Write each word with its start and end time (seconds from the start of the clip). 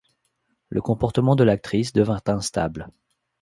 Le 0.69 0.81
comportement 0.81 1.35
de 1.35 1.43
l'actrice 1.43 1.93
devint 1.93 2.23
instable. 2.25 2.87